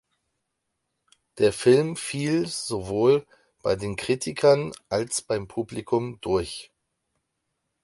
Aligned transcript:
Der 1.37 1.53
Film 1.53 1.95
fiel 1.95 2.47
sowohl 2.47 3.23
bei 3.61 3.75
den 3.75 3.95
Kritikern 3.95 4.71
als 4.89 5.21
beim 5.21 5.47
Publikum 5.47 6.19
durch. 6.21 6.71